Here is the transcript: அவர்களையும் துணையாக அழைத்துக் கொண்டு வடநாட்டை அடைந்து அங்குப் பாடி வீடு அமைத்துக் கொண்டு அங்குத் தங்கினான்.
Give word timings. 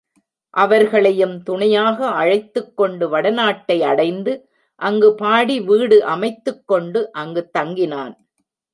அவர்களையும் 0.53 1.43
துணையாக 1.43 2.07
அழைத்துக் 2.07 2.77
கொண்டு 2.77 3.09
வடநாட்டை 3.09 3.79
அடைந்து 3.79 4.49
அங்குப் 4.75 5.17
பாடி 5.17 5.61
வீடு 5.61 6.03
அமைத்துக் 6.05 6.67
கொண்டு 6.67 7.11
அங்குத் 7.11 7.55
தங்கினான். 7.57 8.15